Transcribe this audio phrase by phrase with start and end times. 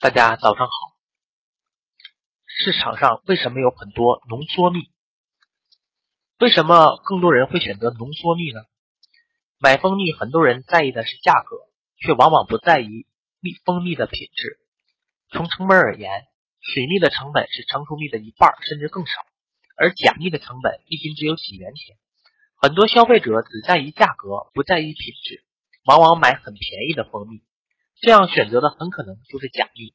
[0.00, 0.72] 大家早上好。
[2.46, 4.92] 市场上为什么有很多浓缩蜜？
[6.38, 8.60] 为什么更多人会选择浓缩蜜呢？
[9.58, 11.56] 买蜂蜜，很多人在意的是价格，
[11.96, 13.08] 却往往不在意
[13.40, 14.60] 蜜蜂蜜的品质。
[15.32, 16.28] 从成本而言，
[16.60, 19.26] 水蜜的成本是成熟蜜的一半甚至更少，
[19.76, 21.96] 而假蜜的成本一斤只有几元钱。
[22.54, 25.44] 很多消费者只在意价格，不在意品质，
[25.86, 27.42] 往往买很便宜的蜂蜜。
[28.00, 29.92] 这样选择的很可能就是假蜜。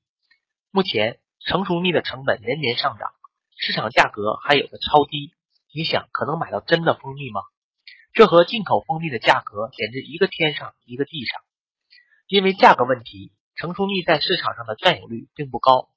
[0.72, 3.12] 目前成熟蜜的成本年年上涨，
[3.58, 5.34] 市场价格还有的超低。
[5.74, 7.42] 你想可能买到真的蜂蜜吗？
[8.14, 11.42] 这和进口蜂蜜的价格简直一个天上一个地上。
[12.28, 15.90] 因为价格问题，成熟蜜在市场上的占有率并不高。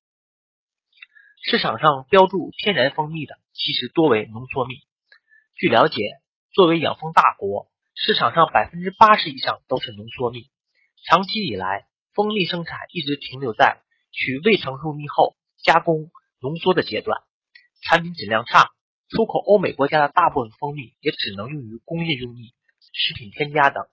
[1.42, 4.76] 市场上标注天然蜂蜜的，其实多为浓缩蜜。
[5.56, 6.02] 据了解，
[6.52, 10.50] 作为养蜂大国，市场上百分之八十以上都是浓缩蜜。
[11.04, 17.20] 长期以来，蜂蜜生产一直停留在取未成熟蜜后加工浓缩的阶段，
[17.82, 18.70] 产品质量差。
[19.10, 23.86] 出口欧美国家的大部分蜂蜜也只能用于工业用蜜、食品添加等。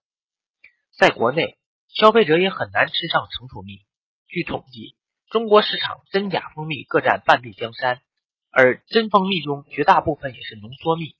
[0.97, 1.57] 在国内，
[1.89, 3.81] 消费者也很难吃上成熟蜜。
[4.30, 4.95] 据统计，
[5.30, 8.02] 中国市场真假蜂蜜各占半壁江山，
[8.52, 11.17] 而真蜂蜜中绝大部分也是浓缩蜜。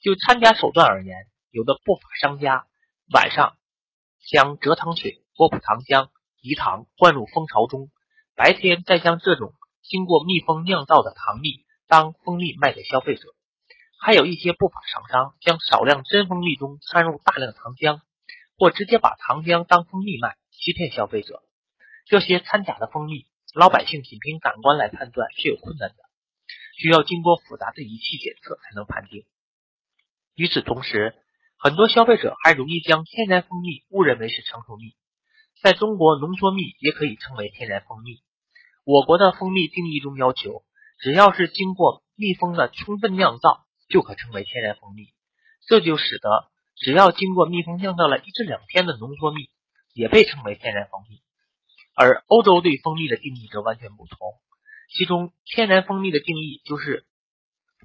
[0.00, 2.68] 就掺加手段而言，有的不法商家
[3.12, 3.56] 晚上
[4.30, 6.08] 将蔗糖水、波普糖浆。
[6.46, 7.90] 饴糖灌入蜂巢中，
[8.36, 9.52] 白天再将这种
[9.82, 13.34] 经过蜜蜂酿造的糖蜜当蜂蜜卖给消费者。
[13.98, 18.00] 还有一些不法厂商将少量真蜂蜜中掺入大量糖浆，
[18.56, 21.42] 或直接把糖浆当蜂蜜卖，欺骗消费者。
[22.04, 25.96] 这些掺假的蜂蜜，老百姓仅凭感官来判断是有困难的，
[26.78, 29.24] 需要经过复杂的仪器检测才能判定。
[30.36, 31.16] 与此同时，
[31.58, 34.94] 很多消费者还容易将天然蜂蜜误认为是成熟蜜。
[35.62, 38.22] 在中国，浓缩蜜也可以称为天然蜂蜜。
[38.84, 40.64] 我国的蜂蜜定义中要求，
[41.00, 45.08] 只要是经过蜜蜂的充分酿造，就可称为天然蜂蜜。
[45.66, 49.48] 这就使得只要经过蜜蜂酿造了一至两天的浓缩蜜，
[49.92, 51.22] 也被称为天然蜂蜜。
[51.94, 54.18] 而欧洲对蜂蜜的定义则完全不同，
[54.94, 57.06] 其中天然蜂蜜的定义就是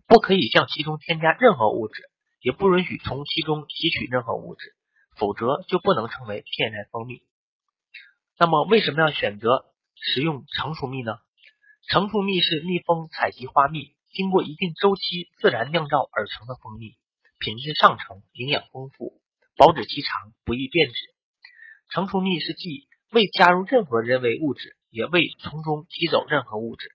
[0.05, 2.09] 不可以向其中添加任何物质，
[2.41, 4.75] 也不允许从其中提取任何物质，
[5.15, 7.23] 否则就不能称为天然蜂蜜。
[8.37, 9.65] 那么为什么要选择
[9.95, 11.13] 食用成熟蜜呢？
[11.87, 16.95] 成熟蜜是蜜蜂采集花蜜，经过一定周期自然酿造而成的蜂蜜，
[17.39, 19.21] 品质上乘，营养丰富，
[19.57, 20.95] 保质期长，不易变质。
[21.89, 26.89] 成熟蜜是既未加入任何人为物质，也未从中吸走任何物质，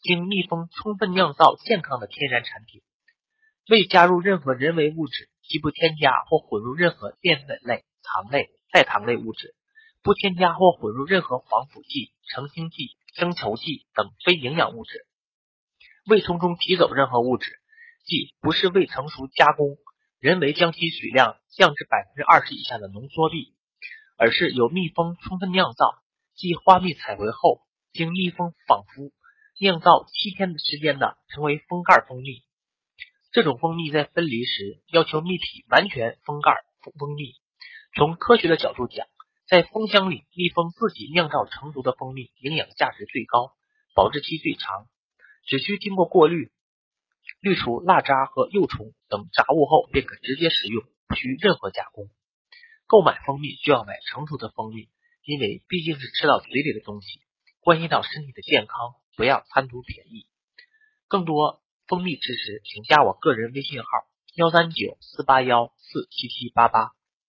[0.00, 2.82] 经蜜蜂充分酿造健康的天然产品，
[3.68, 9.54] 未加入任何人为物质，既不添加或混入任何淀粉类、糖类、代糖类物质。
[10.02, 15.06] 不添加或混入任何防腐剂、澄清剂、增稠剂等非营养物质，
[16.06, 17.60] 未从中提走任何物质，
[18.06, 19.76] 即不是未成熟加工，
[20.18, 23.54] 人为将其水量降至百分之二十以下的浓缩蜜，
[24.16, 25.98] 而是由蜜蜂充分酿造，
[26.34, 27.60] 即花蜜采回后，
[27.92, 29.12] 经蜜蜂仿佛
[29.58, 32.42] 酿造七天的时间的，成为封盖蜂蜜。
[33.32, 37.34] 这种蜂蜜在分离时要求蜜体完全封盖封蜂蜜。
[37.94, 39.06] 从科学的角度讲。
[39.50, 43.56] 在蜂箱里，蜜蜂自己酿造成熟的蜂蜜，营养价值最高，
[43.96, 44.86] 保质期最长。
[45.44, 46.52] 只需经过过滤，
[47.40, 52.08] 滤除蜡渣和幼虫等杂物后，便可直接食用，不需任何加工。
[52.86, 54.88] 购买蜂蜜就要买成熟的蜂蜜，
[55.24, 57.20] 因为毕竟是吃到嘴里的东西，
[57.58, 60.28] 关系到身体的健康，不要贪图便宜。
[61.08, 63.88] 更多蜂蜜知识，请加我个人微信号：
[64.36, 66.92] 幺三九四八幺四七七八八。